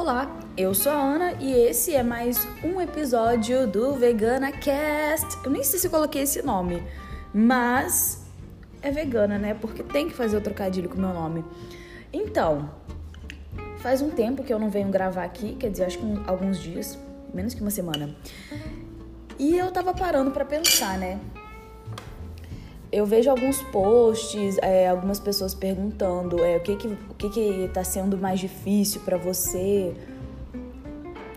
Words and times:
Olá, 0.00 0.34
eu 0.56 0.72
sou 0.72 0.90
a 0.90 0.94
Ana 0.94 1.32
e 1.38 1.52
esse 1.52 1.94
é 1.94 2.02
mais 2.02 2.48
um 2.64 2.80
episódio 2.80 3.66
do 3.66 3.92
Vegana 3.96 4.50
Cast. 4.50 5.36
Eu 5.44 5.50
nem 5.50 5.62
sei 5.62 5.78
se 5.78 5.88
eu 5.88 5.90
coloquei 5.90 6.22
esse 6.22 6.40
nome, 6.40 6.82
mas 7.34 8.24
é 8.80 8.90
vegana, 8.90 9.38
né? 9.38 9.52
Porque 9.52 9.82
tem 9.82 10.08
que 10.08 10.14
fazer 10.14 10.38
o 10.38 10.40
trocadilho 10.40 10.88
com 10.88 10.96
o 10.96 11.00
meu 11.00 11.12
nome. 11.12 11.44
Então, 12.10 12.70
faz 13.80 14.00
um 14.00 14.08
tempo 14.08 14.42
que 14.42 14.50
eu 14.50 14.58
não 14.58 14.70
venho 14.70 14.88
gravar 14.88 15.22
aqui, 15.22 15.54
quer 15.54 15.68
dizer, 15.68 15.84
acho 15.84 15.98
que 15.98 16.06
alguns 16.26 16.58
dias, 16.58 16.98
menos 17.34 17.52
que 17.52 17.60
uma 17.60 17.70
semana. 17.70 18.16
E 19.38 19.54
eu 19.54 19.70
tava 19.70 19.92
parando 19.92 20.30
para 20.30 20.46
pensar, 20.46 20.96
né? 20.96 21.20
Eu 22.92 23.06
vejo 23.06 23.30
alguns 23.30 23.62
posts, 23.62 24.58
é, 24.58 24.88
algumas 24.88 25.20
pessoas 25.20 25.54
perguntando 25.54 26.44
é, 26.44 26.56
o 26.56 26.60
que 26.60 26.76
que 26.76 26.88
o 26.88 27.14
que 27.16 27.30
que 27.30 27.70
tá 27.72 27.84
sendo 27.84 28.18
mais 28.18 28.40
difícil 28.40 29.00
para 29.04 29.16
você. 29.16 29.94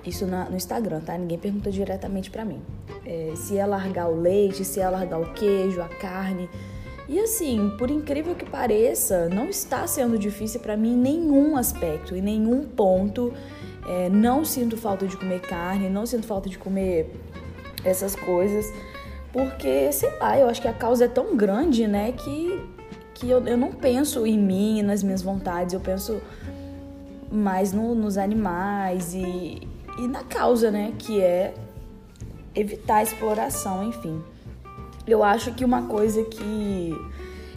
Isso 0.05 0.25
na, 0.25 0.49
no 0.49 0.57
Instagram, 0.57 0.99
tá? 0.99 1.17
Ninguém 1.17 1.37
pergunta 1.37 1.71
diretamente 1.71 2.29
para 2.29 2.43
mim. 2.43 2.61
É, 3.05 3.33
se 3.35 3.57
é 3.57 3.65
largar 3.65 4.09
o 4.09 4.19
leite, 4.19 4.65
se 4.65 4.81
é 4.81 4.89
largar 4.89 5.19
o 5.19 5.31
queijo, 5.33 5.81
a 5.81 5.87
carne. 5.87 6.49
E 7.07 7.19
assim, 7.19 7.71
por 7.77 7.91
incrível 7.91 8.33
que 8.35 8.45
pareça, 8.45 9.29
não 9.29 9.49
está 9.49 9.85
sendo 9.85 10.17
difícil 10.17 10.59
para 10.59 10.75
mim 10.75 10.93
em 10.93 10.97
nenhum 10.97 11.55
aspecto, 11.55 12.15
em 12.15 12.21
nenhum 12.21 12.65
ponto. 12.65 13.33
É, 13.87 14.09
não 14.09 14.43
sinto 14.43 14.75
falta 14.75 15.05
de 15.05 15.15
comer 15.15 15.41
carne, 15.41 15.89
não 15.89 16.05
sinto 16.05 16.25
falta 16.25 16.49
de 16.49 16.57
comer 16.57 17.09
essas 17.85 18.15
coisas. 18.15 18.73
Porque, 19.33 19.91
sei 19.91 20.15
lá, 20.19 20.37
eu 20.37 20.47
acho 20.47 20.61
que 20.61 20.67
a 20.67 20.73
causa 20.73 21.05
é 21.05 21.07
tão 21.07 21.35
grande, 21.35 21.87
né, 21.87 22.11
que, 22.11 22.63
que 23.15 23.27
eu, 23.27 23.43
eu 23.47 23.57
não 23.57 23.71
penso 23.71 24.27
em 24.27 24.37
mim, 24.37 24.83
nas 24.83 25.01
minhas 25.01 25.23
vontades, 25.23 25.73
eu 25.73 25.79
penso 25.79 26.21
mais 27.31 27.73
no, 27.73 27.95
nos 27.95 28.15
animais 28.15 29.15
e, 29.15 29.67
e 29.97 30.07
na 30.07 30.23
causa, 30.23 30.69
né, 30.69 30.93
que 30.99 31.19
é 31.19 31.55
evitar 32.53 32.97
a 32.97 33.03
exploração, 33.03 33.83
enfim. 33.89 34.21
Eu 35.07 35.23
acho 35.23 35.51
que 35.53 35.65
uma 35.65 35.87
coisa 35.87 36.23
que 36.23 36.95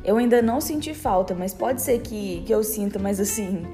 eu 0.02 0.16
ainda 0.16 0.40
não 0.40 0.62
senti 0.62 0.94
falta, 0.94 1.34
mas 1.34 1.52
pode 1.52 1.82
ser 1.82 2.00
que, 2.00 2.42
que 2.46 2.54
eu 2.54 2.64
sinta, 2.64 2.98
mas 2.98 3.20
assim, 3.20 3.66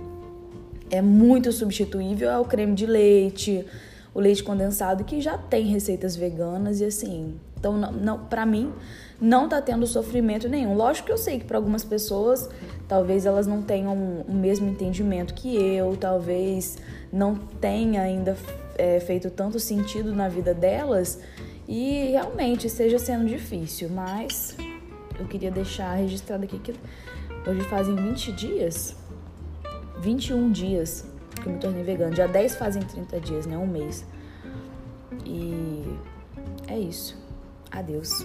é 0.91 1.01
muito 1.01 1.53
substituível 1.53 2.29
é 2.29 2.39
o 2.39 2.45
creme 2.45 2.75
de 2.75 2.85
leite, 2.85 3.65
o 4.13 4.19
leite 4.19 4.43
condensado, 4.43 5.05
que 5.05 5.21
já 5.21 5.39
tem 5.39 5.67
receitas 5.67 6.17
veganas 6.17 6.81
e 6.81 6.85
assim, 6.85 7.39
então, 7.63 7.79
não, 7.79 7.93
não 7.93 8.19
para 8.19 8.45
mim, 8.45 8.73
não 9.21 9.49
tá 9.49 9.63
tendo 9.63 9.87
sofrimento 9.87 10.49
nenhum. 10.49 10.75
Lógico 10.75 11.07
que 11.07 11.13
eu 11.13 11.17
sei 11.17 11.39
que 11.39 11.45
para 11.45 11.57
algumas 11.57 11.85
pessoas, 11.85 12.51
talvez 12.89 13.25
elas 13.25 13.47
não 13.47 13.63
tenham 13.63 13.95
o 14.27 14.35
mesmo 14.35 14.69
entendimento 14.69 15.33
que 15.33 15.55
eu, 15.55 15.97
talvez 15.97 16.77
não 17.13 17.37
tenha 17.37 18.03
ainda 18.03 18.37
é, 18.77 18.99
feito 18.99 19.31
tanto 19.31 19.61
sentido 19.61 20.13
na 20.13 20.29
vida 20.29 20.53
delas 20.53 21.21
e 21.69 22.09
realmente 22.11 22.67
esteja 22.67 22.99
sendo 22.99 23.27
difícil, 23.27 23.89
mas 23.89 24.57
eu 25.17 25.27
queria 25.27 25.53
deixar 25.53 25.95
registrado 25.95 26.43
aqui 26.43 26.59
que 26.59 26.75
hoje 27.49 27.61
fazem 27.69 27.95
20 27.95 28.33
dias, 28.33 28.97
21 30.01 30.51
dias 30.51 31.07
que 31.41 31.47
eu 31.47 31.53
me 31.53 31.61
tornei 31.61 31.85
vegana. 31.85 32.11
Dia 32.11 32.27
10 32.27 32.57
fazem 32.57 32.83
30 32.83 33.21
dias, 33.21 33.47
né? 33.47 33.57
Um 33.57 33.69
mês. 33.69 34.05
E 35.25 35.85
é 36.67 36.77
isso. 36.77 37.22
Adeus. 37.73 38.25